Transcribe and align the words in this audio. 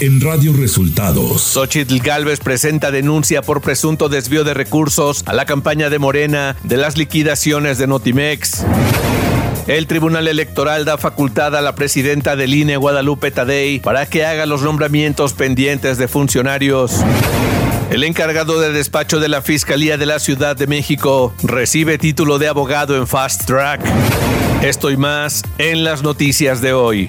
en 0.00 0.20
Radio 0.20 0.54
Resultados. 0.54 1.42
Xochitl 1.42 1.98
Galvez 1.98 2.40
presenta 2.40 2.90
denuncia 2.90 3.42
por 3.42 3.60
presunto 3.60 4.08
desvío 4.08 4.44
de 4.44 4.54
recursos 4.54 5.22
a 5.26 5.34
la 5.34 5.44
campaña 5.44 5.90
de 5.90 5.98
Morena 5.98 6.56
de 6.62 6.78
las 6.78 6.96
liquidaciones 6.96 7.76
de 7.76 7.86
Notimex. 7.86 8.64
El 9.66 9.86
Tribunal 9.86 10.26
Electoral 10.26 10.86
da 10.86 10.96
facultad 10.96 11.54
a 11.54 11.60
la 11.60 11.74
presidenta 11.74 12.34
del 12.34 12.54
INE, 12.54 12.78
Guadalupe 12.78 13.30
Tadei, 13.30 13.78
para 13.80 14.06
que 14.06 14.24
haga 14.24 14.46
los 14.46 14.62
nombramientos 14.62 15.34
pendientes 15.34 15.98
de 15.98 16.08
funcionarios. 16.08 16.92
El 17.90 18.02
encargado 18.04 18.58
de 18.58 18.72
despacho 18.72 19.20
de 19.20 19.28
la 19.28 19.42
Fiscalía 19.42 19.98
de 19.98 20.06
la 20.06 20.18
Ciudad 20.18 20.56
de 20.56 20.66
México 20.66 21.34
recibe 21.42 21.98
título 21.98 22.38
de 22.38 22.48
abogado 22.48 22.96
en 22.96 23.06
Fast 23.06 23.44
Track. 23.44 23.82
Esto 24.62 24.90
y 24.90 24.96
más 24.96 25.42
en 25.58 25.84
las 25.84 26.02
noticias 26.02 26.62
de 26.62 26.72
hoy. 26.72 27.08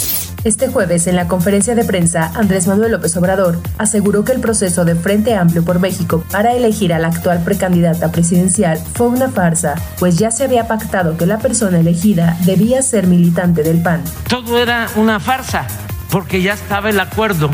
Este 0.43 0.67
jueves, 0.67 1.05
en 1.05 1.15
la 1.15 1.27
conferencia 1.27 1.75
de 1.75 1.83
prensa, 1.83 2.31
Andrés 2.33 2.65
Manuel 2.65 2.93
López 2.93 3.15
Obrador 3.15 3.59
aseguró 3.77 4.23
que 4.23 4.31
el 4.31 4.39
proceso 4.39 4.85
de 4.85 4.95
Frente 4.95 5.35
Amplio 5.35 5.63
por 5.63 5.79
México 5.79 6.23
para 6.31 6.53
elegir 6.53 6.93
a 6.93 6.99
la 6.99 7.09
actual 7.09 7.43
precandidata 7.43 8.11
presidencial 8.11 8.79
fue 8.95 9.07
una 9.07 9.29
farsa, 9.29 9.75
pues 9.99 10.17
ya 10.17 10.31
se 10.31 10.43
había 10.43 10.67
pactado 10.67 11.15
que 11.15 11.27
la 11.27 11.37
persona 11.37 11.79
elegida 11.79 12.37
debía 12.43 12.81
ser 12.81 13.05
militante 13.05 13.61
del 13.61 13.83
PAN. 13.83 14.01
Todo 14.27 14.57
era 14.57 14.87
una 14.95 15.19
farsa, 15.19 15.67
porque 16.09 16.41
ya 16.41 16.53
estaba 16.53 16.89
el 16.89 16.99
acuerdo 16.99 17.51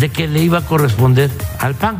de 0.00 0.08
que 0.08 0.26
le 0.26 0.40
iba 0.40 0.58
a 0.60 0.62
corresponder 0.62 1.30
al 1.58 1.74
PAN. 1.74 1.98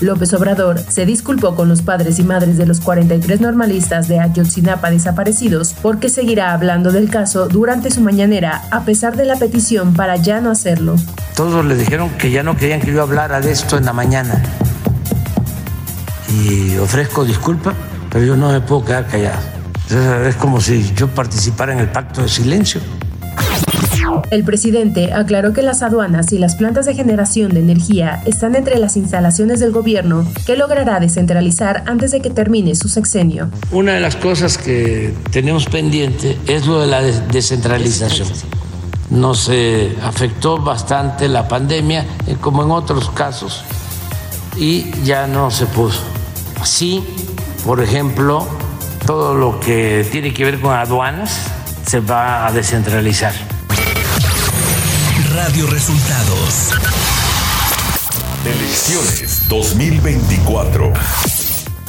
López 0.00 0.32
Obrador 0.34 0.80
se 0.88 1.06
disculpó 1.06 1.54
con 1.54 1.68
los 1.68 1.82
padres 1.82 2.18
y 2.18 2.22
madres 2.22 2.56
de 2.56 2.66
los 2.66 2.80
43 2.80 3.40
normalistas 3.40 4.08
de 4.08 4.20
Ayotzinapa 4.20 4.90
desaparecidos 4.90 5.74
porque 5.82 6.08
seguirá 6.08 6.52
hablando 6.52 6.92
del 6.92 7.10
caso 7.10 7.48
durante 7.48 7.90
su 7.90 8.00
mañanera 8.00 8.62
a 8.70 8.84
pesar 8.84 9.16
de 9.16 9.24
la 9.24 9.36
petición 9.36 9.94
para 9.94 10.16
ya 10.16 10.40
no 10.40 10.50
hacerlo. 10.50 10.96
Todos 11.34 11.64
le 11.64 11.76
dijeron 11.76 12.10
que 12.10 12.30
ya 12.30 12.42
no 12.42 12.56
querían 12.56 12.80
que 12.80 12.92
yo 12.92 13.02
hablara 13.02 13.40
de 13.40 13.52
esto 13.52 13.78
en 13.78 13.84
la 13.84 13.92
mañana. 13.92 14.42
Y 16.28 16.76
ofrezco 16.78 17.24
disculpas, 17.24 17.74
pero 18.10 18.24
yo 18.24 18.36
no 18.36 18.50
me 18.50 18.60
puedo 18.60 18.84
quedar 18.84 19.06
callado. 19.06 19.40
Es 20.26 20.34
como 20.36 20.60
si 20.60 20.92
yo 20.94 21.08
participara 21.08 21.72
en 21.72 21.78
el 21.78 21.88
pacto 21.88 22.22
de 22.22 22.28
silencio. 22.28 22.80
El 24.30 24.44
presidente 24.44 25.12
aclaró 25.12 25.52
que 25.52 25.62
las 25.62 25.82
aduanas 25.82 26.32
y 26.32 26.38
las 26.38 26.56
plantas 26.56 26.86
de 26.86 26.94
generación 26.94 27.52
de 27.52 27.60
energía 27.60 28.22
están 28.26 28.54
entre 28.54 28.78
las 28.78 28.96
instalaciones 28.96 29.60
del 29.60 29.72
gobierno 29.72 30.26
que 30.46 30.56
logrará 30.56 31.00
descentralizar 31.00 31.84
antes 31.86 32.10
de 32.10 32.20
que 32.20 32.30
termine 32.30 32.74
su 32.74 32.88
sexenio. 32.88 33.50
Una 33.70 33.94
de 33.94 34.00
las 34.00 34.16
cosas 34.16 34.58
que 34.58 35.14
tenemos 35.30 35.66
pendiente 35.66 36.38
es 36.46 36.66
lo 36.66 36.80
de 36.80 36.86
la 36.86 37.02
descentralización. 37.02 38.28
Nos 39.10 39.48
eh, 39.52 39.96
afectó 40.02 40.58
bastante 40.58 41.28
la 41.28 41.46
pandemia, 41.46 42.04
eh, 42.26 42.36
como 42.40 42.64
en 42.64 42.72
otros 42.72 43.10
casos, 43.10 43.62
y 44.56 44.90
ya 45.04 45.28
no 45.28 45.50
se 45.50 45.66
puso. 45.66 46.02
Sí, 46.64 47.04
por 47.64 47.80
ejemplo, 47.80 48.46
todo 49.06 49.34
lo 49.34 49.60
que 49.60 50.06
tiene 50.10 50.34
que 50.34 50.44
ver 50.44 50.60
con 50.60 50.74
aduanas 50.74 51.38
se 51.86 52.00
va 52.00 52.46
a 52.48 52.52
descentralizar 52.52 53.55
Radio 55.36 55.66
Resultados. 55.66 56.72
Elecciones 58.46 59.46
2024. 59.50 60.94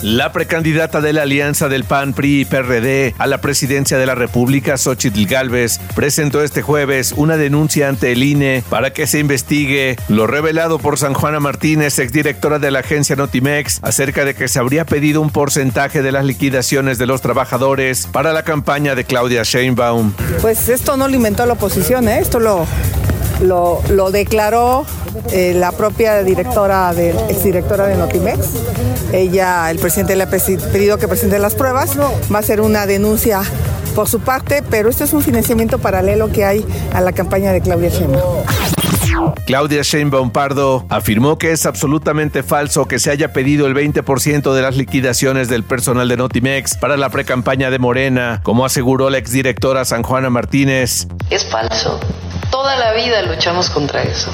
La 0.02 0.34
precandidata 0.34 1.00
de 1.00 1.14
la 1.14 1.22
alianza 1.22 1.70
del 1.70 1.86
PAN, 1.86 2.14
PRI 2.14 2.42
y 2.42 2.46
PRD 2.46 3.16
a 3.18 3.26
la 3.26 3.40
presidencia 3.40 3.98
de 3.98 4.06
la 4.06 4.16
República, 4.16 4.78
Xochitl 4.78 5.26
Galvez, 5.26 5.80
presentó 5.96 6.44
este 6.44 6.62
jueves 6.62 7.14
una 7.16 7.38
denuncia 7.38 7.88
ante 7.88 8.12
el 8.12 8.22
INE 8.22 8.66
para 8.70 8.92
que 8.92 9.08
se 9.08 9.20
investigue 9.20 9.96
lo 10.10 10.28
revelado 10.28 10.78
por 10.78 10.98
San 10.98 11.14
Juana 11.14 11.40
Martínez, 11.40 11.98
exdirectora 12.00 12.60
de 12.60 12.70
la 12.70 12.80
agencia 12.80 13.16
Notimex, 13.16 13.80
acerca 13.82 14.26
de 14.26 14.36
que 14.36 14.50
se 14.50 14.60
habría 14.60 14.86
pedido 14.86 15.22
un 15.22 15.30
porcentaje 15.30 16.02
de 16.02 16.12
las 16.12 16.26
liquidaciones 16.26 16.98
de 16.98 17.08
los 17.08 17.22
trabajadores 17.22 18.08
para 18.12 18.34
la 18.34 18.44
campaña 18.44 18.94
de 18.94 19.06
Claudia 19.06 19.44
Sheinbaum. 19.44 20.12
Pues 20.42 20.68
esto 20.68 20.98
no 20.98 21.06
alimentó 21.06 21.44
a 21.44 21.46
la 21.46 21.54
oposición, 21.54 22.10
¿eh? 22.10 22.20
esto 22.20 22.40
lo, 22.40 22.68
lo, 23.42 23.82
lo 23.90 24.12
declaró 24.12 24.86
eh, 25.32 25.54
la 25.56 25.72
propia 25.72 26.24
directora 26.24 26.94
de, 26.94 27.10
exdirectora 27.30 27.88
de 27.88 27.98
Notimex. 27.98 28.50
Ella, 29.14 29.70
el 29.72 29.80
presidente 29.80 30.16
le 30.16 30.24
ha 30.24 30.30
pedido 30.30 30.98
que 30.98 31.08
presente 31.08 31.40
las 31.40 31.56
pruebas. 31.56 31.98
Va 31.98 32.40
a 32.40 32.44
ser 32.44 32.62
una 32.62 32.86
denuncia 32.86 33.42
por 33.96 34.08
su 34.08 34.20
parte, 34.20 34.64
pero 34.70 34.90
esto 34.90 35.04
es 35.04 35.14
un 35.14 35.22
financiamiento 35.22 35.80
paralelo 35.80 36.32
que 36.32 36.46
hay 36.46 36.66
a 36.94 37.02
la 37.02 37.14
campaña 37.14 37.52
de 37.52 37.62
Claudia 37.62 37.90
Sheinbaum. 37.90 38.44
Claudia 39.46 39.82
Sheinbaum 39.82 40.30
Pardo 40.32 40.86
afirmó 40.90 41.38
que 41.38 41.52
es 41.52 41.66
absolutamente 41.66 42.44
falso 42.44 42.86
que 42.86 43.00
se 43.00 43.10
haya 43.10 43.34
pedido 43.34 43.66
el 43.66 43.74
20% 43.74 44.54
de 44.54 44.62
las 44.62 44.78
liquidaciones 44.78 45.50
del 45.50 45.64
personal 45.64 46.08
de 46.08 46.18
Notimex 46.18 46.78
para 46.78 46.98
la 46.98 47.10
precampaña 47.10 47.72
de 47.72 47.80
Morena, 47.80 48.42
como 48.44 48.66
aseguró 48.66 49.10
la 49.10 49.18
exdirectora 49.18 49.86
San 49.86 50.04
Juana 50.04 50.30
Martínez. 50.30 51.08
Es 51.30 51.50
falso. 51.50 52.00
Toda 52.52 52.76
la 52.78 52.94
vida 52.94 53.22
luchamos 53.24 53.70
contra 53.70 54.04
eso. 54.04 54.32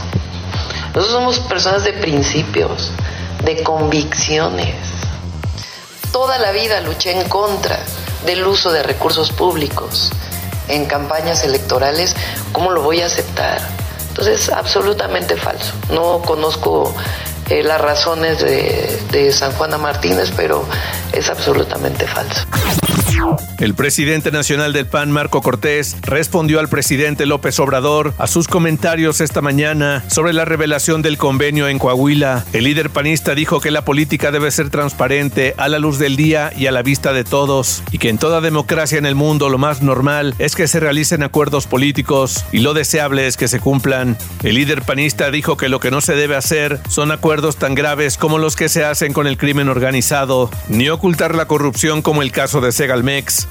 Nosotros 0.93 1.11
somos 1.11 1.39
personas 1.39 1.83
de 1.83 1.93
principios, 1.93 2.91
de 3.43 3.63
convicciones. 3.63 4.75
Toda 6.11 6.37
la 6.37 6.51
vida 6.51 6.79
luché 6.81 7.11
en 7.11 7.27
contra 7.27 7.79
del 8.25 8.45
uso 8.45 8.71
de 8.71 8.83
recursos 8.83 9.31
públicos 9.31 10.11
en 10.67 10.85
campañas 10.85 11.43
electorales. 11.43 12.15
¿Cómo 12.51 12.71
lo 12.71 12.81
voy 12.83 13.01
a 13.01 13.07
aceptar? 13.07 13.59
Entonces, 14.09 14.49
absolutamente 14.49 15.35
falso. 15.35 15.73
No 15.89 16.21
conozco 16.21 16.93
eh, 17.49 17.63
las 17.63 17.81
razones 17.81 18.39
de, 18.39 19.01
de 19.11 19.31
San 19.31 19.51
Juana 19.53 19.77
Martínez, 19.77 20.31
pero 20.35 20.65
es 21.11 21.29
absolutamente 21.29 22.07
falso. 22.07 22.45
El 23.59 23.75
presidente 23.75 24.31
nacional 24.31 24.73
del 24.73 24.87
PAN, 24.87 25.11
Marco 25.11 25.41
Cortés, 25.41 25.95
respondió 26.01 26.59
al 26.59 26.67
presidente 26.67 27.25
López 27.25 27.59
Obrador 27.59 28.13
a 28.17 28.27
sus 28.27 28.47
comentarios 28.47 29.21
esta 29.21 29.41
mañana 29.41 30.03
sobre 30.07 30.33
la 30.33 30.45
revelación 30.45 31.01
del 31.01 31.17
convenio 31.17 31.67
en 31.67 31.79
Coahuila. 31.79 32.45
El 32.53 32.65
líder 32.65 32.89
panista 32.89 33.35
dijo 33.35 33.61
que 33.61 33.71
la 33.71 33.85
política 33.85 34.31
debe 34.31 34.51
ser 34.51 34.69
transparente 34.69 35.53
a 35.57 35.69
la 35.69 35.79
luz 35.79 35.99
del 35.99 36.15
día 36.15 36.51
y 36.57 36.67
a 36.67 36.71
la 36.71 36.81
vista 36.81 37.13
de 37.13 37.23
todos, 37.23 37.83
y 37.91 37.99
que 37.99 38.09
en 38.09 38.17
toda 38.17 38.41
democracia 38.41 38.97
en 38.97 39.05
el 39.05 39.15
mundo 39.15 39.49
lo 39.49 39.57
más 39.57 39.81
normal 39.81 40.35
es 40.39 40.55
que 40.55 40.67
se 40.67 40.79
realicen 40.79 41.23
acuerdos 41.23 41.67
políticos 41.67 42.45
y 42.51 42.59
lo 42.59 42.73
deseable 42.73 43.27
es 43.27 43.37
que 43.37 43.47
se 43.47 43.59
cumplan. 43.59 44.17
El 44.43 44.55
líder 44.55 44.81
panista 44.81 45.31
dijo 45.31 45.55
que 45.57 45.69
lo 45.69 45.79
que 45.79 45.91
no 45.91 46.01
se 46.01 46.15
debe 46.15 46.35
hacer 46.35 46.79
son 46.89 47.11
acuerdos 47.11 47.57
tan 47.57 47.75
graves 47.75 48.17
como 48.17 48.37
los 48.37 48.55
que 48.55 48.69
se 48.69 48.83
hacen 48.83 49.13
con 49.13 49.27
el 49.27 49.37
crimen 49.37 49.69
organizado, 49.69 50.49
ni 50.67 50.89
ocultar 50.89 51.35
la 51.35 51.45
corrupción 51.45 52.01
como 52.01 52.21
el 52.21 52.31
caso 52.31 52.59
de 52.59 52.71
Segalmex. 53.03 53.47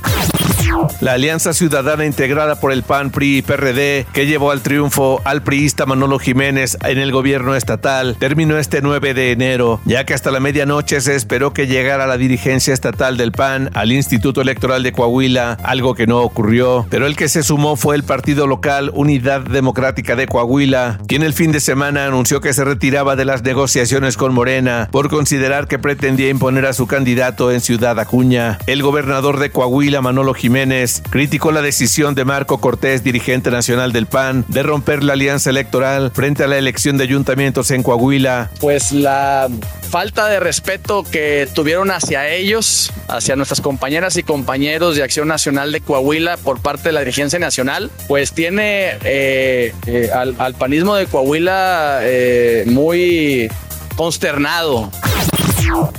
La 1.00 1.14
Alianza 1.14 1.52
Ciudadana 1.52 2.06
integrada 2.06 2.58
por 2.58 2.72
el 2.72 2.82
PAN, 2.82 3.10
PRI 3.10 3.38
y 3.38 3.42
PRD, 3.42 4.06
que 4.12 4.26
llevó 4.26 4.50
al 4.50 4.62
triunfo 4.62 5.20
al 5.24 5.42
priista 5.42 5.86
Manolo 5.86 6.18
Jiménez 6.18 6.78
en 6.84 6.98
el 6.98 7.12
gobierno 7.12 7.54
estatal, 7.54 8.16
terminó 8.18 8.58
este 8.58 8.80
9 8.80 9.14
de 9.14 9.32
enero, 9.32 9.80
ya 9.84 10.04
que 10.04 10.14
hasta 10.14 10.30
la 10.30 10.40
medianoche 10.40 11.00
se 11.00 11.14
esperó 11.14 11.52
que 11.52 11.66
llegara 11.66 12.06
la 12.06 12.16
dirigencia 12.16 12.72
estatal 12.72 13.16
del 13.16 13.32
PAN 13.32 13.70
al 13.74 13.92
Instituto 13.92 14.40
Electoral 14.40 14.82
de 14.82 14.92
Coahuila, 14.92 15.58
algo 15.62 15.94
que 15.94 16.06
no 16.06 16.20
ocurrió, 16.20 16.86
pero 16.90 17.06
el 17.06 17.16
que 17.16 17.28
se 17.28 17.42
sumó 17.42 17.76
fue 17.76 17.96
el 17.96 18.04
partido 18.04 18.46
local 18.46 18.90
Unidad 18.94 19.42
Democrática 19.42 20.16
de 20.16 20.26
Coahuila, 20.26 21.00
quien 21.06 21.22
el 21.22 21.32
fin 21.32 21.52
de 21.52 21.60
semana 21.60 22.06
anunció 22.06 22.40
que 22.40 22.54
se 22.54 22.64
retiraba 22.64 23.16
de 23.16 23.24
las 23.24 23.42
negociaciones 23.42 24.16
con 24.16 24.32
Morena 24.32 24.88
por 24.90 25.10
considerar 25.10 25.68
que 25.68 25.78
pretendía 25.78 26.28
imponer 26.28 26.66
a 26.66 26.72
su 26.72 26.86
candidato 26.86 27.50
en 27.50 27.60
Ciudad 27.60 27.98
Acuña. 27.98 28.58
El 28.66 28.82
gobernador 28.82 29.31
de 29.38 29.50
Coahuila, 29.50 30.00
Manolo 30.00 30.34
Jiménez, 30.34 31.02
criticó 31.10 31.52
la 31.52 31.62
decisión 31.62 32.14
de 32.14 32.24
Marco 32.24 32.58
Cortés, 32.58 33.04
dirigente 33.04 33.50
nacional 33.50 33.92
del 33.92 34.06
PAN, 34.06 34.44
de 34.48 34.62
romper 34.62 35.02
la 35.02 35.14
alianza 35.14 35.50
electoral 35.50 36.10
frente 36.12 36.44
a 36.44 36.46
la 36.46 36.58
elección 36.58 36.96
de 36.98 37.04
ayuntamientos 37.04 37.70
en 37.70 37.82
Coahuila. 37.82 38.50
Pues 38.60 38.92
la 38.92 39.48
falta 39.90 40.28
de 40.28 40.40
respeto 40.40 41.04
que 41.04 41.48
tuvieron 41.54 41.90
hacia 41.90 42.28
ellos, 42.28 42.92
hacia 43.08 43.36
nuestras 43.36 43.60
compañeras 43.60 44.16
y 44.16 44.22
compañeros 44.22 44.96
de 44.96 45.02
Acción 45.02 45.28
Nacional 45.28 45.72
de 45.72 45.80
Coahuila 45.80 46.36
por 46.38 46.60
parte 46.60 46.88
de 46.88 46.92
la 46.92 47.00
dirigencia 47.00 47.38
nacional, 47.38 47.90
pues 48.08 48.32
tiene 48.32 48.98
eh, 49.04 49.74
eh, 49.86 50.10
al, 50.14 50.34
al, 50.38 50.54
panismo 50.54 50.94
de 50.94 51.06
Coahuila 51.06 52.00
eh, 52.02 52.64
muy 52.66 53.50
consternado. 53.96 54.90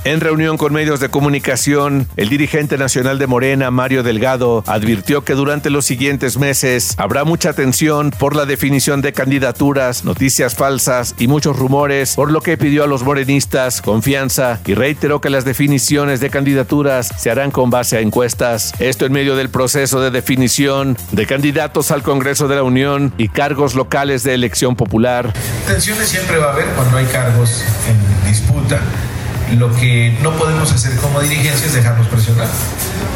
En 0.05 0.19
reunión 0.19 0.57
con 0.57 0.73
medios 0.73 0.99
de 0.99 1.09
comunicación, 1.09 2.07
el 2.17 2.29
dirigente 2.29 2.77
nacional 2.77 3.19
de 3.19 3.27
Morena, 3.27 3.71
Mario 3.71 4.03
Delgado, 4.03 4.63
advirtió 4.67 5.23
que 5.23 5.33
durante 5.33 5.69
los 5.69 5.85
siguientes 5.85 6.37
meses 6.37 6.93
habrá 6.97 7.23
mucha 7.23 7.49
atención 7.49 8.11
por 8.11 8.35
la 8.35 8.45
definición 8.45 9.01
de 9.01 9.13
candidaturas, 9.13 10.03
noticias 10.03 10.55
falsas 10.55 11.15
y 11.17 11.27
muchos 11.27 11.57
rumores, 11.57 12.15
por 12.15 12.31
lo 12.31 12.41
que 12.41 12.57
pidió 12.57 12.83
a 12.83 12.87
los 12.87 13.03
morenistas 13.03 13.81
confianza 13.81 14.59
y 14.65 14.73
reiteró 14.73 15.21
que 15.21 15.29
las 15.29 15.45
definiciones 15.45 16.19
de 16.19 16.29
candidaturas 16.29 17.09
se 17.17 17.31
harán 17.31 17.51
con 17.51 17.69
base 17.69 17.97
a 17.97 18.01
encuestas. 18.01 18.73
Esto 18.79 19.05
en 19.05 19.13
medio 19.13 19.35
del 19.35 19.49
proceso 19.49 20.01
de 20.01 20.11
definición 20.11 20.97
de 21.11 21.25
candidatos 21.25 21.91
al 21.91 22.03
Congreso 22.03 22.47
de 22.47 22.55
la 22.55 22.63
Unión 22.63 23.13
y 23.17 23.29
cargos 23.29 23.75
locales 23.75 24.23
de 24.23 24.33
elección 24.33 24.75
popular. 24.75 25.33
Tensiones 25.65 26.09
siempre 26.09 26.37
va 26.37 26.47
a 26.47 26.53
haber 26.53 26.65
cuando 26.75 26.97
hay 26.97 27.05
cargos 27.05 27.63
en 27.87 28.29
disputa. 28.29 28.81
Lo 29.57 29.71
que 29.73 30.17
no 30.21 30.35
podemos 30.35 30.71
hacer 30.71 30.97
como 30.97 31.21
dirigencia 31.21 31.67
es 31.67 31.73
dejarnos 31.73 32.07
presionar. 32.07 32.47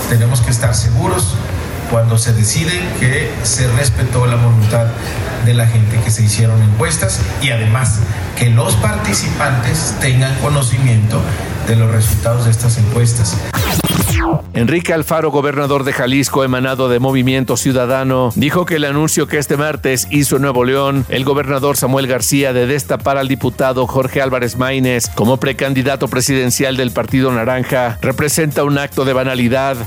Tenemos 0.10 0.42
que 0.42 0.51
estar 0.51 0.74
seguros 0.75 1.36
cuando 1.92 2.18
se 2.18 2.34
decide 2.34 2.81
que 3.00 3.30
se 3.44 3.68
respetó 3.74 4.25
la 4.25 4.36
voluntad 4.36 4.88
de 5.45 5.54
la 5.54 5.68
gente, 5.68 6.00
que 6.04 6.12
se 6.12 6.24
hicieron 6.24 6.62
encuestas 6.62 7.22
y 7.42 7.50
además 7.50 8.00
que 8.38 8.50
los 8.50 8.75
participantes 8.75 9.95
tengan 10.00 10.34
conocimiento 10.39 11.22
de 11.68 11.75
los 11.75 11.92
resultados 11.92 12.45
de 12.45 12.51
estas 12.51 12.78
encuestas. 12.78 13.38
Enrique 14.54 14.94
Alfaro, 14.94 15.31
gobernador 15.31 15.84
de 15.84 15.94
Jalisco, 15.94 16.44
emanado 16.44 16.89
de 16.89 17.00
Movimiento 17.00 17.56
Ciudadano, 17.56 18.31
dijo 18.36 18.66
que 18.66 18.75
el 18.75 18.86
anuncio 18.86 19.28
que 19.28 19.38
este 19.38 19.57
martes 19.57 20.07
hizo 20.10 20.38
en 20.38 20.42
Nuevo 20.42 20.63
León 20.63 21.06
el 21.10 21.24
gobernador 21.24 21.78
Samuel 21.78 22.07
García 22.07 22.54
de 22.54 22.66
destapar 22.66 23.18
al 23.18 23.28
diputado 23.28 23.86
Jorge 23.86 24.22
Álvarez 24.22 24.57
Maínez 24.57 25.10
como 25.13 25.38
precandidato 25.38 26.07
presidencial 26.07 26.78
del 26.78 26.92
Partido 26.92 27.31
Naranja 27.31 27.98
representa 28.01 28.63
un 28.63 28.78
acto 28.78 29.06
de 29.06 29.13
banalidad. 29.13 29.78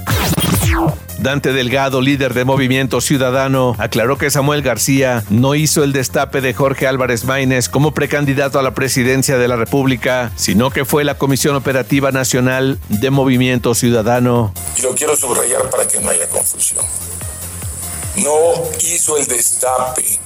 Dante 1.20 1.52
Delgado, 1.52 2.00
líder 2.00 2.32
de 2.32 2.46
Movimiento 2.46 3.02
Ciudadano, 3.02 3.76
aclaró 3.78 4.16
que 4.16 4.30
Samuel 4.30 4.62
García 4.62 5.22
no 5.28 5.54
hizo 5.54 5.84
el 5.84 5.92
destape 5.92 6.40
de 6.40 6.54
Jorge 6.54 6.86
Álvarez 6.86 7.24
Maínez 7.24 7.68
como 7.68 7.92
precandidato 7.92 8.58
a 8.58 8.62
la 8.62 8.72
presidencia 8.72 9.36
de 9.36 9.46
la 9.46 9.56
República, 9.56 10.32
sino 10.36 10.70
que 10.70 10.86
fue 10.86 11.04
la 11.04 11.18
Comisión 11.18 11.56
Operativa 11.56 12.10
Nacional 12.10 12.78
de 12.88 13.10
Movimiento 13.10 13.74
Ciudadano. 13.74 14.54
Y 14.78 14.80
lo 14.80 14.94
quiero 14.94 15.14
subrayar 15.14 15.68
para 15.68 15.86
que 15.86 16.00
no 16.00 16.08
haya 16.08 16.26
confusión. 16.28 16.86
No 18.16 18.32
hizo 18.80 19.18
el 19.18 19.26
destape 19.26 20.18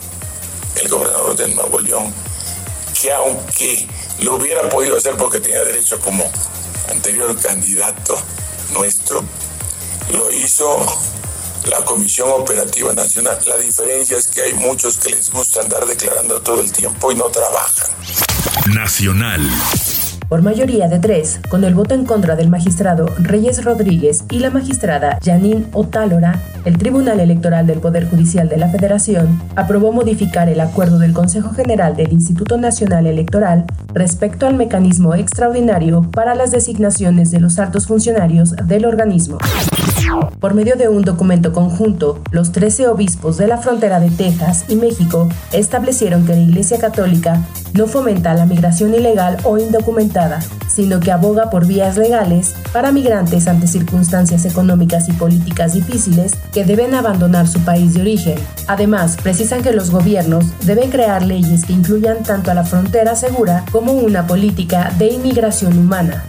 el 0.80 0.88
gobernador 0.88 1.34
de 1.34 1.48
Nuevo 1.56 1.80
León, 1.80 2.14
que 3.00 3.12
aunque 3.12 3.88
lo 4.20 4.36
hubiera 4.36 4.68
podido 4.68 4.96
hacer 4.96 5.16
porque 5.16 5.40
tenía 5.40 5.64
derecho 5.64 5.98
como 5.98 6.24
anterior 6.88 7.36
candidato 7.40 8.16
nuestro, 8.72 9.24
lo 10.14 10.30
hizo 10.32 10.86
la 11.70 11.84
Comisión 11.84 12.28
Operativa 12.30 12.92
Nacional. 12.92 13.38
La 13.46 13.56
diferencia 13.56 14.16
es 14.16 14.28
que 14.28 14.42
hay 14.42 14.54
muchos 14.54 14.98
que 14.98 15.10
les 15.10 15.30
gusta 15.30 15.60
andar 15.60 15.84
declarando 15.86 16.40
todo 16.40 16.60
el 16.60 16.70
tiempo 16.72 17.10
y 17.12 17.16
no 17.16 17.24
trabajan. 17.24 17.90
Nacional. 18.74 19.40
Por 20.28 20.42
mayoría 20.42 20.88
de 20.88 20.98
tres, 20.98 21.38
con 21.48 21.64
el 21.64 21.74
voto 21.74 21.94
en 21.94 22.06
contra 22.06 22.34
del 22.34 22.48
magistrado 22.48 23.06
Reyes 23.18 23.62
Rodríguez 23.62 24.24
y 24.30 24.38
la 24.38 24.50
magistrada 24.50 25.18
Janine 25.22 25.66
Otálora, 25.72 26.40
el 26.64 26.78
Tribunal 26.78 27.20
Electoral 27.20 27.66
del 27.66 27.80
Poder 27.80 28.08
Judicial 28.08 28.48
de 28.48 28.56
la 28.56 28.68
Federación 28.68 29.40
aprobó 29.54 29.92
modificar 29.92 30.48
el 30.48 30.60
acuerdo 30.60 30.98
del 30.98 31.12
Consejo 31.12 31.52
General 31.52 31.94
del 31.94 32.12
Instituto 32.12 32.56
Nacional 32.56 33.06
Electoral 33.06 33.66
respecto 33.92 34.46
al 34.46 34.54
mecanismo 34.54 35.14
extraordinario 35.14 36.02
para 36.10 36.34
las 36.34 36.50
designaciones 36.50 37.30
de 37.30 37.40
los 37.40 37.58
altos 37.58 37.86
funcionarios 37.86 38.56
del 38.66 38.86
organismo. 38.86 39.38
Por 40.40 40.54
medio 40.54 40.76
de 40.76 40.88
un 40.88 41.02
documento 41.02 41.52
conjunto, 41.52 42.20
los 42.30 42.52
13 42.52 42.88
obispos 42.88 43.38
de 43.38 43.46
la 43.46 43.58
frontera 43.58 44.00
de 44.00 44.10
Texas 44.10 44.66
y 44.68 44.76
México 44.76 45.28
establecieron 45.52 46.26
que 46.26 46.34
la 46.34 46.42
Iglesia 46.42 46.78
Católica 46.78 47.42
no 47.72 47.86
fomenta 47.86 48.34
la 48.34 48.46
migración 48.46 48.94
ilegal 48.94 49.38
o 49.44 49.58
indocumentada, 49.58 50.40
sino 50.68 51.00
que 51.00 51.12
aboga 51.12 51.50
por 51.50 51.66
vías 51.66 51.96
legales 51.96 52.54
para 52.72 52.92
migrantes 52.92 53.48
ante 53.48 53.66
circunstancias 53.66 54.44
económicas 54.44 55.08
y 55.08 55.12
políticas 55.12 55.74
difíciles 55.74 56.32
que 56.52 56.64
deben 56.64 56.94
abandonar 56.94 57.48
su 57.48 57.60
país 57.60 57.94
de 57.94 58.02
origen. 58.02 58.38
Además, 58.68 59.16
precisan 59.22 59.62
que 59.62 59.72
los 59.72 59.90
gobiernos 59.90 60.44
deben 60.66 60.90
crear 60.90 61.24
leyes 61.24 61.64
que 61.64 61.72
incluyan 61.72 62.22
tanto 62.22 62.50
a 62.50 62.54
la 62.54 62.64
frontera 62.64 63.16
segura 63.16 63.64
como 63.72 63.92
una 63.92 64.26
política 64.26 64.92
de 64.98 65.08
inmigración 65.08 65.78
humana. 65.78 66.24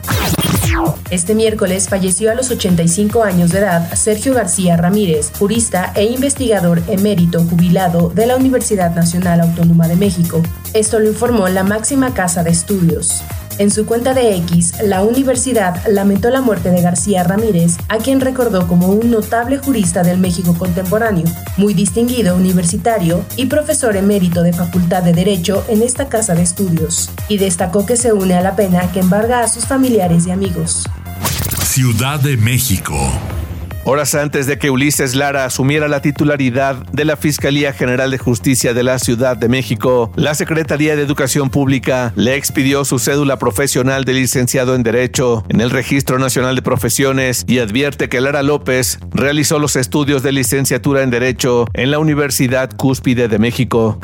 Este 1.10 1.36
miércoles 1.36 1.88
falleció 1.88 2.32
a 2.32 2.36
los 2.36 2.52
85 2.52 3.24
años 3.24 3.52
de 3.52 3.60
edad 3.60 3.94
Sergio 3.94 4.34
García 4.34 4.76
Ramírez, 4.78 5.32
jurista 5.38 5.92
e 5.96 6.06
investigador 6.06 6.82
emérito 6.88 7.44
jubilado 7.44 8.10
de 8.10 8.26
la 8.26 8.36
Universidad 8.36 8.96
Nacional 8.96 9.42
Autónoma 9.42 9.88
de 9.88 9.96
México. 9.96 10.42
Esto 10.74 11.00
lo 11.00 11.08
informó 11.08 11.48
la 11.48 11.64
máxima 11.64 12.14
casa 12.14 12.44
de 12.44 12.52
estudios. 12.52 13.24
En 13.58 13.72
su 13.72 13.86
cuenta 13.86 14.14
de 14.14 14.36
X, 14.36 14.74
la 14.84 15.02
universidad 15.04 15.82
lamentó 15.88 16.30
la 16.30 16.42
muerte 16.42 16.72
de 16.72 16.82
García 16.82 17.24
Ramírez, 17.24 17.78
a 17.88 18.00
quien 18.00 18.20
recordó 18.20 18.68
como 18.68 18.88
un 18.88 19.10
notable 19.10 19.58
jurista 19.58 20.04
del 20.04 20.18
México 20.20 20.56
contemporáneo, 20.58 21.26
muy 21.56 21.74
distinguido 21.74 22.36
universitario 22.36 23.24
y 23.38 23.46
profesor 23.46 23.96
emérito 23.96 24.44
de 24.44 24.52
Facultad 24.52 25.04
de 25.04 25.14
Derecho 25.14 25.64
en 25.70 25.84
esta 25.84 26.10
casa 26.10 26.36
de 26.36 26.44
estudios, 26.44 27.10
y 27.30 27.38
destacó 27.38 27.86
que 27.86 27.96
se 27.96 28.12
une 28.12 28.36
a 28.36 28.42
la 28.42 28.58
pena 28.58 28.92
que 28.92 29.00
embarga 29.00 29.40
a 29.40 29.48
sus 29.48 29.66
familiares 29.66 30.28
y 30.28 30.32
amigos. 30.32 30.84
Ciudad 31.64 32.20
de 32.20 32.36
México. 32.36 32.96
Horas 33.88 34.16
antes 34.16 34.48
de 34.48 34.58
que 34.58 34.72
Ulises 34.72 35.14
Lara 35.14 35.46
asumiera 35.46 35.88
la 35.88 36.02
titularidad 36.02 36.76
de 36.92 37.06
la 37.06 37.18
Fiscalía 37.18 37.72
General 37.72 38.10
de 38.10 38.18
Justicia 38.18 38.74
de 38.74 38.82
la 38.82 38.98
Ciudad 38.98 39.38
de 39.38 39.48
México, 39.48 40.12
la 40.16 40.34
Secretaría 40.34 40.96
de 40.96 41.04
Educación 41.04 41.52
Pública 41.52 42.12
le 42.16 42.34
expidió 42.34 42.84
su 42.84 42.98
cédula 42.98 43.38
profesional 43.38 44.04
de 44.04 44.14
licenciado 44.14 44.74
en 44.74 44.82
Derecho 44.82 45.44
en 45.50 45.62
el 45.62 45.70
Registro 45.70 46.18
Nacional 46.18 46.56
de 46.56 46.64
Profesiones 46.64 47.46
y 47.48 47.60
advierte 47.60 48.10
que 48.10 48.22
Lara 48.22 48.42
López 48.42 48.98
realizó 49.12 49.60
los 49.60 49.76
estudios 49.76 50.24
de 50.24 50.32
licenciatura 50.32 51.04
en 51.04 51.12
Derecho 51.12 51.68
en 51.76 51.92
la 51.92 52.00
Universidad 52.00 52.72
Cúspide 52.76 53.28
de 53.28 53.38
México. 53.38 54.00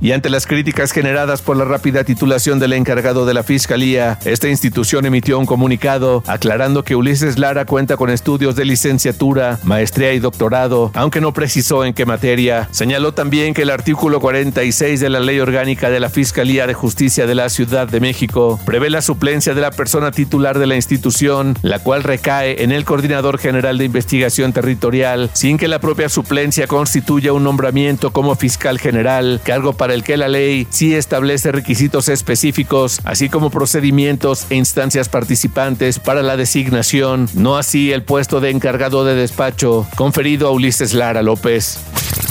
Y 0.00 0.12
ante 0.12 0.30
las 0.30 0.46
críticas 0.46 0.92
generadas 0.92 1.42
por 1.42 1.56
la 1.56 1.64
rápida 1.64 2.04
titulación 2.04 2.58
del 2.58 2.74
encargado 2.74 3.26
de 3.26 3.34
la 3.34 3.42
Fiscalía, 3.42 4.18
esta 4.24 4.48
institución 4.48 5.06
emitió 5.06 5.38
un 5.38 5.46
comunicado 5.46 6.22
aclarando 6.26 6.82
que 6.82 6.96
Ulises 6.96 7.38
Lara 7.38 7.64
cuenta 7.64 7.96
con 7.96 8.10
estudios 8.10 8.56
de 8.56 8.64
licenciatura, 8.64 9.58
maestría 9.62 10.12
y 10.12 10.18
doctorado, 10.18 10.90
aunque 10.94 11.20
no 11.20 11.32
precisó 11.32 11.84
en 11.84 11.94
qué 11.94 12.04
materia. 12.04 12.68
Señaló 12.70 13.12
también 13.12 13.54
que 13.54 13.62
el 13.62 13.70
artículo 13.70 14.20
46 14.20 15.00
de 15.00 15.10
la 15.10 15.20
Ley 15.20 15.40
Orgánica 15.40 15.90
de 15.90 16.00
la 16.00 16.10
Fiscalía 16.10 16.66
de 16.66 16.74
Justicia 16.74 17.26
de 17.26 17.34
la 17.34 17.48
Ciudad 17.48 17.88
de 17.88 18.00
México 18.00 18.60
prevé 18.64 18.90
la 18.90 19.02
suplencia 19.02 19.54
de 19.54 19.60
la 19.60 19.70
persona 19.70 20.10
titular 20.10 20.58
de 20.58 20.66
la 20.66 20.76
institución, 20.76 21.56
la 21.62 21.78
cual 21.78 22.02
recae 22.02 22.62
en 22.62 22.72
el 22.72 22.84
Coordinador 22.84 23.38
General 23.38 23.78
de 23.78 23.84
Investigación 23.84 24.52
Territorial, 24.52 25.30
sin 25.32 25.56
que 25.56 25.68
la 25.68 25.78
propia 25.78 26.08
suplencia 26.08 26.66
constituya 26.66 27.32
un 27.32 27.44
nombramiento 27.44 28.12
como 28.12 28.34
fiscal 28.34 28.78
general, 28.78 29.40
cargo 29.44 29.63
para 29.72 29.94
el 29.94 30.04
que 30.04 30.16
la 30.16 30.28
ley 30.28 30.66
sí 30.70 30.94
establece 30.94 31.50
requisitos 31.50 32.08
específicos, 32.08 33.00
así 33.04 33.28
como 33.28 33.50
procedimientos 33.50 34.46
e 34.50 34.56
instancias 34.56 35.08
participantes 35.08 35.98
para 35.98 36.22
la 36.22 36.36
designación, 36.36 37.28
no 37.34 37.56
así 37.56 37.92
el 37.92 38.02
puesto 38.02 38.40
de 38.40 38.50
encargado 38.50 39.04
de 39.04 39.14
despacho 39.14 39.86
conferido 39.96 40.48
a 40.48 40.50
Ulises 40.50 40.92
Lara 40.92 41.22
López. 41.22 41.78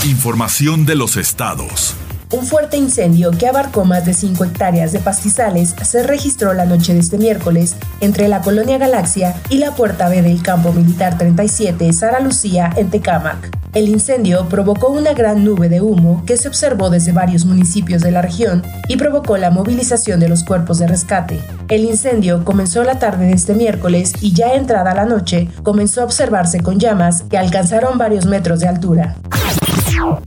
Información 0.03 0.85
de 0.85 0.95
los 0.95 1.17
estados. 1.17 1.95
Un 2.33 2.47
fuerte 2.47 2.77
incendio 2.77 3.29
que 3.29 3.47
abarcó 3.47 3.85
más 3.85 4.07
de 4.07 4.15
5 4.15 4.43
hectáreas 4.45 4.91
de 4.91 4.97
pastizales 4.97 5.75
se 5.83 6.01
registró 6.01 6.55
la 6.55 6.65
noche 6.65 6.95
de 6.95 6.99
este 6.99 7.19
miércoles 7.19 7.75
entre 8.01 8.27
la 8.27 8.41
colonia 8.41 8.79
Galaxia 8.79 9.35
y 9.51 9.59
la 9.59 9.75
puerta 9.75 10.09
B 10.09 10.23
del 10.23 10.41
campo 10.41 10.73
militar 10.73 11.15
37 11.15 11.93
Sara 11.93 12.19
Lucía 12.21 12.71
en 12.75 12.89
Tecámac. 12.89 13.55
El 13.75 13.87
incendio 13.87 14.47
provocó 14.49 14.89
una 14.89 15.13
gran 15.13 15.43
nube 15.43 15.69
de 15.69 15.81
humo 15.81 16.23
que 16.25 16.37
se 16.37 16.47
observó 16.47 16.89
desde 16.89 17.11
varios 17.11 17.45
municipios 17.45 18.01
de 18.01 18.11
la 18.11 18.21
región 18.23 18.63
y 18.87 18.97
provocó 18.97 19.37
la 19.37 19.51
movilización 19.51 20.19
de 20.19 20.29
los 20.29 20.43
cuerpos 20.43 20.79
de 20.79 20.87
rescate. 20.87 21.39
El 21.69 21.83
incendio 21.83 22.45
comenzó 22.45 22.83
la 22.83 22.99
tarde 22.99 23.25
de 23.25 23.33
este 23.33 23.53
miércoles 23.55 24.13
y 24.21 24.33
ya 24.33 24.53
entrada 24.53 24.93
la 24.93 25.05
noche 25.05 25.49
comenzó 25.63 26.01
a 26.01 26.05
observarse 26.05 26.59
con 26.59 26.79
llamas 26.79 27.23
que 27.29 27.37
alcanzaron 27.37 27.97
varios 27.97 28.25
metros 28.25 28.59
de 28.59 28.67
altura. 28.67 29.17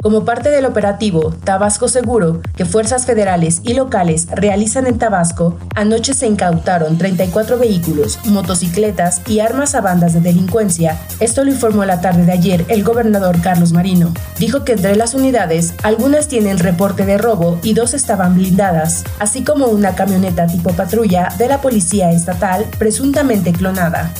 Como 0.02 0.24
parte 0.24 0.50
del 0.50 0.66
operativo 0.66 1.34
Tabasco 1.44 1.88
Seguro, 1.88 2.40
que 2.56 2.64
fuerzas 2.64 3.06
federales 3.06 3.60
y 3.64 3.74
locales 3.74 4.28
realizan 4.30 4.86
en 4.86 4.98
Tabasco, 4.98 5.58
anoche 5.74 6.14
se 6.14 6.26
incautaron 6.26 6.98
34 6.98 7.58
vehículos, 7.58 8.18
motocicletas 8.24 9.22
y 9.26 9.40
armas 9.40 9.74
a 9.74 9.80
bandas 9.80 10.12
de 10.14 10.20
delincuencia. 10.20 10.98
Esto 11.20 11.44
lo 11.44 11.50
informó 11.50 11.84
la 11.84 12.00
tarde 12.00 12.24
de 12.24 12.32
ayer 12.32 12.64
el 12.68 12.84
gobernador 12.84 13.40
Carlos 13.40 13.72
Marino. 13.72 14.12
Dijo 14.38 14.64
que 14.64 14.72
entre 14.72 14.96
las 14.96 15.14
unidades, 15.14 15.74
algunas 15.82 16.28
tienen 16.28 16.58
reporte 16.58 17.04
de 17.04 17.18
robo 17.18 17.58
y 17.62 17.74
dos 17.74 17.94
estaban 17.94 18.34
blindadas, 18.34 19.04
así 19.18 19.42
como 19.42 19.66
una 19.66 19.94
camioneta 19.94 20.46
tipo 20.46 20.72
patrulla 20.72 21.28
de 21.38 21.48
la 21.48 21.60
Policía 21.60 22.10
Estatal 22.12 22.66
presuntamente 22.78 23.52
clonada. 23.52 24.12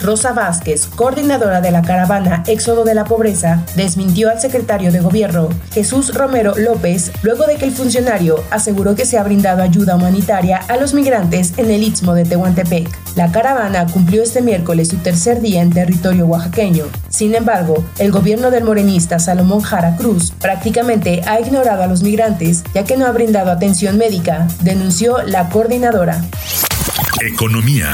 Rosa 0.00 0.32
Vázquez, 0.32 0.86
coordinadora 0.86 1.60
de 1.60 1.70
la 1.70 1.82
caravana 1.82 2.42
Éxodo 2.46 2.84
de 2.84 2.94
la 2.94 3.04
Pobreza, 3.04 3.64
desmintió 3.76 4.30
al 4.30 4.40
secretario 4.40 4.92
de 4.92 5.00
Gobierno, 5.00 5.48
Jesús 5.72 6.14
Romero 6.14 6.54
López, 6.56 7.12
luego 7.22 7.46
de 7.46 7.56
que 7.56 7.66
el 7.66 7.72
funcionario 7.72 8.42
aseguró 8.50 8.94
que 8.94 9.04
se 9.04 9.18
ha 9.18 9.22
brindado 9.22 9.62
ayuda 9.62 9.96
humanitaria 9.96 10.58
a 10.68 10.76
los 10.76 10.94
migrantes 10.94 11.52
en 11.56 11.70
el 11.70 11.82
istmo 11.82 12.14
de 12.14 12.24
Tehuantepec. 12.24 12.88
La 13.16 13.32
caravana 13.32 13.86
cumplió 13.86 14.22
este 14.22 14.40
miércoles 14.40 14.88
su 14.88 14.96
tercer 14.98 15.40
día 15.40 15.60
en 15.60 15.70
territorio 15.70 16.26
oaxaqueño. 16.26 16.84
Sin 17.08 17.34
embargo, 17.34 17.84
el 17.98 18.12
gobierno 18.12 18.50
del 18.50 18.64
morenista 18.64 19.18
Salomón 19.18 19.60
Jara 19.60 19.96
Cruz 19.96 20.32
prácticamente 20.40 21.22
ha 21.26 21.40
ignorado 21.40 21.82
a 21.82 21.86
los 21.86 22.02
migrantes 22.02 22.62
ya 22.74 22.84
que 22.84 22.96
no 22.96 23.06
ha 23.06 23.12
brindado 23.12 23.50
atención 23.50 23.98
médica, 23.98 24.46
denunció 24.62 25.22
la 25.22 25.48
coordinadora. 25.48 26.22
Economía. 27.20 27.88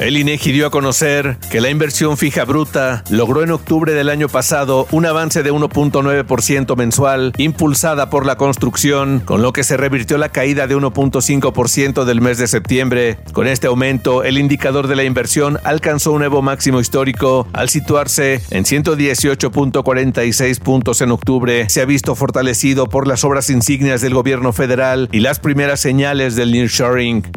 El 0.00 0.16
INEGI 0.16 0.52
dio 0.52 0.66
a 0.66 0.70
conocer 0.70 1.36
que 1.50 1.60
la 1.60 1.68
inversión 1.68 2.16
fija 2.16 2.46
bruta 2.46 3.04
logró 3.10 3.42
en 3.42 3.50
octubre 3.50 3.92
del 3.92 4.08
año 4.08 4.30
pasado 4.30 4.88
un 4.92 5.04
avance 5.04 5.42
de 5.42 5.52
1.9% 5.52 6.74
mensual, 6.74 7.34
impulsada 7.36 8.08
por 8.08 8.24
la 8.24 8.36
construcción, 8.36 9.20
con 9.20 9.42
lo 9.42 9.52
que 9.52 9.62
se 9.62 9.76
revirtió 9.76 10.16
la 10.16 10.30
caída 10.30 10.66
de 10.66 10.74
1.5% 10.74 12.04
del 12.04 12.22
mes 12.22 12.38
de 12.38 12.46
septiembre. 12.46 13.18
Con 13.34 13.46
este 13.46 13.66
aumento, 13.66 14.24
el 14.24 14.38
indicador 14.38 14.88
de 14.88 14.96
la 14.96 15.04
inversión 15.04 15.58
alcanzó 15.64 16.12
un 16.12 16.20
nuevo 16.20 16.40
máximo 16.40 16.80
histórico 16.80 17.46
al 17.52 17.68
situarse 17.68 18.40
en 18.50 18.64
118.46 18.64 20.60
puntos 20.60 21.02
en 21.02 21.10
octubre. 21.10 21.68
Se 21.68 21.82
ha 21.82 21.84
visto 21.84 22.14
fortalecido 22.14 22.86
por 22.86 23.06
las 23.06 23.22
obras 23.22 23.50
insignias 23.50 24.00
del 24.00 24.14
gobierno 24.14 24.54
federal 24.54 25.10
y 25.12 25.20
las 25.20 25.40
primeras 25.40 25.78
señales 25.80 26.36
del 26.36 26.52
nearshoring. 26.52 27.30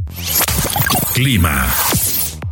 Clima. 1.14 1.68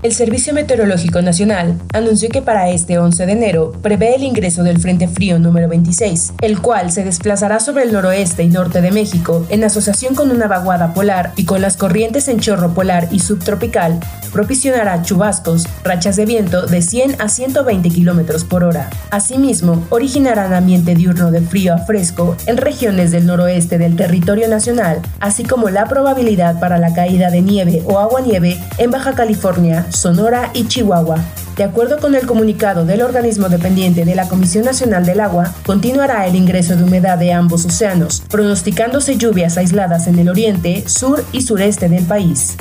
El 0.04 0.14
Servicio 0.14 0.52
Meteorológico 0.52 1.22
Nacional 1.22 1.78
anunció 1.94 2.30
que 2.30 2.42
para 2.42 2.70
este 2.70 2.98
11 2.98 3.24
de 3.28 3.32
enero 3.34 3.72
prevé 3.84 4.16
el 4.16 4.24
ingreso 4.24 4.64
del 4.64 4.80
Frente 4.80 5.08
Frío 5.08 5.38
número 5.38 5.70
26, 5.70 6.34
el 6.42 6.60
cual 6.60 6.92
se 6.92 7.04
desplazará 7.04 7.60
sobre 7.60 7.84
el 7.84 7.94
noroeste 7.94 8.42
y 8.42 8.50
norte 8.50 8.82
de 8.82 8.90
México 8.90 9.46
en 9.50 9.64
asociación 9.64 10.16
con 10.16 10.32
una 10.32 10.48
vaguada 10.48 10.96
polar 10.96 11.34
y 11.36 11.46
con 11.46 11.62
las 11.62 11.78
corrientes 11.78 12.28
en 12.30 12.40
chorro 12.40 12.74
polar 12.74 13.10
y 13.12 13.20
subtropical, 13.20 14.00
propicionará 14.34 15.04
chubascos, 15.04 15.68
rachas 15.84 16.16
de 16.16 16.26
viento 16.26 16.66
de 16.66 16.82
100 16.82 17.22
a 17.22 17.30
120 17.30 17.90
kilómetros 17.90 18.44
por 18.44 18.64
hora. 18.64 18.90
Asimismo, 19.12 19.86
originarán 19.92 20.54
ambiente 20.54 20.96
diurno 20.96 21.30
de 21.30 21.42
frío 21.42 21.76
a 21.76 21.78
fresco 21.78 22.36
en 22.48 22.58
regiones 22.58 23.12
del 23.12 23.28
noroeste 23.28 23.78
del 23.78 23.96
territorio 23.96 24.48
nacional, 24.48 25.00
así 25.20 25.44
como 25.44 25.70
la 25.70 25.86
probabilidad 25.86 26.60
para 26.60 26.80
la 26.80 26.96
caída 26.96 27.30
de 27.30 27.42
nieve 27.42 27.84
o 27.86 28.00
agua-nieve 28.00 28.58
en 28.80 28.90
Baja 28.90 29.14
California, 29.14 29.86
Sonora 29.92 30.52
y 30.54 30.68
Chihuahua. 30.68 31.18
De 31.56 31.64
acuerdo 31.64 32.00
con 32.00 32.16
el 32.16 32.26
comunicado 32.26 32.86
del 32.86 33.02
organismo 33.02 33.50
dependiente 33.50 34.06
de 34.06 34.16
la 34.16 34.28
Comisión 34.28 34.66
Nacional 34.66 35.06
del 35.06 35.20
Agua, 35.20 35.54
continuará 35.66 36.26
el 36.26 36.36
ingreso 36.36 36.76
de 36.76 36.84
humedad 36.84 37.18
de 37.18 37.34
ambos 37.34 37.66
océanos, 37.66 38.24
pronosticándose 38.30 39.18
lluvias 39.18 39.58
aisladas 39.58 40.08
en 40.08 40.20
el 40.20 40.30
oriente, 40.30 40.88
sur 40.88 41.24
y 41.32 41.42
sureste 41.42 41.90
del 41.90 42.06
país. 42.06 42.56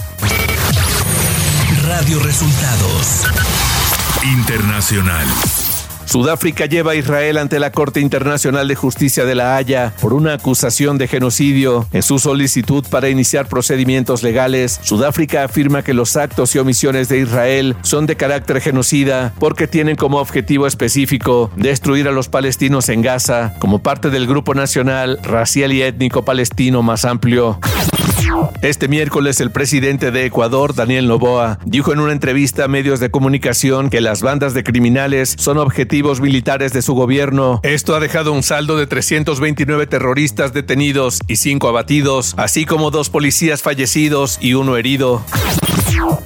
Radio 1.87 2.19
Resultados 2.21 3.25
Internacional. 4.23 5.27
Sudáfrica 6.11 6.67
lleva 6.67 6.91
a 6.91 6.97
Israel 6.97 7.39
ante 7.39 7.61
la 7.61 7.71
Corte 7.71 8.01
Internacional 8.01 8.67
de 8.67 8.75
Justicia 8.75 9.25
de 9.25 9.37
La 9.37 9.55
Haya 9.55 9.93
por 10.01 10.13
una 10.13 10.35
acusación 10.35 10.99
de 10.99 11.07
genocidio. 11.07 11.87
En 11.93 12.03
su 12.03 12.19
solicitud 12.19 12.85
para 12.91 13.11
iniciar 13.11 13.47
procedimientos 13.47 14.25
legales, 14.25 14.81
Sudáfrica 14.83 15.45
afirma 15.45 15.85
que 15.85 15.95
los 15.95 16.17
actos 16.17 16.53
y 16.57 16.59
omisiones 16.59 17.09
de 17.09 17.21
Israel 17.21 17.77
son 17.83 18.07
de 18.07 18.17
carácter 18.17 18.61
genocida 18.61 19.33
porque 19.39 19.69
tienen 19.69 19.95
como 19.95 20.19
objetivo 20.19 20.67
específico 20.67 21.53
destruir 21.55 22.09
a 22.09 22.13
los 22.13 22.29
palestinos 22.29 22.89
en 22.89 23.03
Gaza 23.03 23.55
como 23.61 23.79
parte 23.79 24.11
del 24.11 24.27
grupo 24.27 24.53
nacional, 24.53 25.21
racial 25.23 25.73
y 25.73 25.83
étnico 25.83 26.25
palestino 26.25 26.83
más 26.83 27.05
amplio. 27.05 27.61
Este 28.63 28.89
miércoles 28.89 29.41
el 29.41 29.51
presidente 29.51 30.11
de 30.11 30.27
Ecuador, 30.27 30.75
Daniel 30.75 31.09
Noboa, 31.09 31.59
dijo 31.65 31.93
en 31.93 32.01
una 32.01 32.13
entrevista 32.13 32.65
a 32.65 32.69
medios 32.69 33.01
de 33.01 33.11
comunicación 33.11 33.91
que 33.91 34.01
las 34.01 34.23
bandas 34.23 34.55
de 34.55 34.65
criminales 34.65 35.35
son 35.39 35.59
objetivos 35.59 36.21
militares 36.21 36.73
de 36.73 36.83
su 36.83 36.95
gobierno. 36.95 37.61
Esto 37.63 37.95
ha 37.95 38.01
dejado 38.01 38.33
un 38.33 38.43
saldo 38.43 38.77
de 38.77 38.87
329 38.87 39.87
terroristas 39.87 40.53
detenidos 40.53 41.21
y 41.27 41.37
5 41.37 41.69
abatidos, 41.69 42.35
así 42.37 42.65
como 42.65 42.91
dos 42.91 43.11
policías 43.11 43.63
fallecidos 43.63 44.39
y 44.41 44.55
uno 44.55 44.77
herido. 44.77 45.23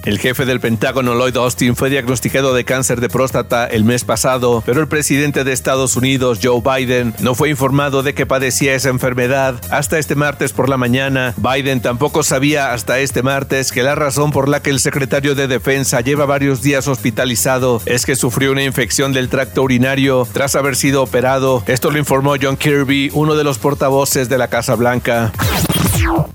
El 0.04 0.18
jefe 0.18 0.44
del 0.44 0.60
Pentágono, 0.60 1.14
Lloyd 1.14 1.36
Austin, 1.36 1.76
fue 1.76 1.90
diagnosticado 1.90 2.54
de 2.54 2.64
cáncer 2.64 3.00
de 3.00 3.08
próstata 3.08 3.66
el 3.66 3.84
mes 3.84 4.04
pasado, 4.04 4.62
pero 4.66 4.80
el 4.80 4.88
presidente 4.88 5.44
de 5.44 5.52
Estados 5.52 5.96
Unidos, 5.96 6.40
Joe 6.42 6.60
Biden, 6.60 7.14
no 7.20 7.34
fue 7.34 7.50
informado 7.50 8.02
de 8.02 8.14
que 8.14 8.26
padecía 8.26 8.74
esa 8.74 8.90
enfermedad 8.90 9.54
hasta 9.70 9.98
este 9.98 10.14
martes 10.14 10.52
por 10.52 10.68
la 10.68 10.76
mañana. 10.76 11.34
Biden 11.36 11.80
tampoco 11.80 12.22
sabía 12.22 12.72
hasta 12.72 12.98
este 12.98 13.22
martes 13.22 13.72
que 13.72 13.82
la 13.82 13.94
razón 13.94 14.30
por 14.30 14.48
la 14.48 14.60
que 14.60 14.70
el 14.70 14.80
secretario 14.80 15.34
de 15.34 15.48
Defensa 15.48 16.00
lleva 16.00 16.26
varios 16.26 16.62
días 16.62 16.88
hospitalizado 16.88 17.80
es 17.86 18.06
que 18.06 18.16
sufrió 18.16 18.52
una 18.52 18.64
infección 18.64 19.12
del 19.12 19.28
tracto 19.28 19.62
urinario 19.62 20.26
tras 20.32 20.54
haber 20.54 20.76
sido 20.76 21.02
operado. 21.02 21.62
Esto 21.66 21.90
lo 21.90 21.98
informó 21.98 22.34
John 22.40 22.56
Kirby, 22.56 23.10
uno 23.14 23.34
de 23.34 23.44
los 23.44 23.58
portavoces 23.58 24.28
de 24.28 24.38
la 24.38 24.48
Casa 24.48 24.74
Blanca. 24.74 25.32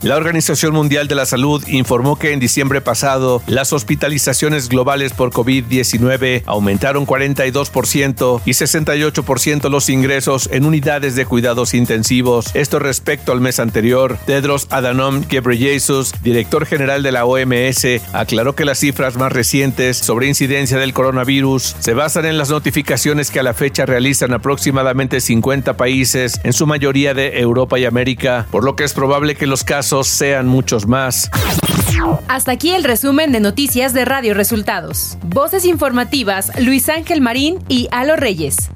La 0.01 0.15
Organización 0.15 0.73
Mundial 0.73 1.07
de 1.07 1.15
la 1.15 1.25
Salud 1.25 1.61
informó 1.67 2.17
que 2.17 2.31
en 2.31 2.39
diciembre 2.39 2.81
pasado 2.81 3.41
las 3.47 3.73
hospitalizaciones 3.73 4.69
globales 4.69 5.13
por 5.13 5.31
COVID-19 5.31 6.43
aumentaron 6.45 7.05
42% 7.05 8.41
y 8.45 8.51
68% 8.51 9.69
los 9.69 9.89
ingresos 9.89 10.49
en 10.51 10.65
unidades 10.65 11.15
de 11.15 11.25
cuidados 11.25 11.73
intensivos. 11.73 12.55
Esto 12.55 12.79
respecto 12.79 13.31
al 13.31 13.41
mes 13.41 13.59
anterior. 13.59 14.17
Tedros 14.25 14.67
Adhanom 14.69 15.21
Ghebreyesus, 15.27 16.13
director 16.21 16.65
general 16.65 17.03
de 17.03 17.11
la 17.11 17.25
OMS, 17.25 17.85
aclaró 18.13 18.55
que 18.55 18.65
las 18.65 18.79
cifras 18.79 19.17
más 19.17 19.31
recientes 19.31 19.97
sobre 19.97 20.27
incidencia 20.27 20.77
del 20.77 20.93
coronavirus 20.93 21.75
se 21.79 21.93
basan 21.93 22.25
en 22.25 22.37
las 22.37 22.49
notificaciones 22.49 23.31
que 23.31 23.39
a 23.39 23.43
la 23.43 23.53
fecha 23.53 23.85
realizan 23.85 24.33
aproximadamente 24.33 25.21
50 25.21 25.75
países, 25.75 26.39
en 26.43 26.53
su 26.53 26.65
mayoría 26.65 27.13
de 27.13 27.39
Europa 27.39 27.77
y 27.79 27.85
América, 27.85 28.47
por 28.51 28.63
lo 28.63 28.75
que 28.75 28.83
es 28.83 28.93
probable 28.93 29.35
que 29.35 29.47
los 29.47 29.63
casos 29.69 30.07
sean 30.07 30.47
muchos 30.47 30.87
más. 30.87 31.29
Hasta 32.27 32.51
aquí 32.53 32.71
el 32.71 32.83
resumen 32.83 33.31
de 33.31 33.39
noticias 33.39 33.93
de 33.93 34.03
Radio 34.03 34.33
Resultados. 34.33 35.15
Voces 35.21 35.63
informativas 35.63 36.51
Luis 36.59 36.89
Ángel 36.89 37.21
Marín 37.21 37.59
y 37.67 37.87
Alo 37.91 38.15
Reyes. 38.15 38.71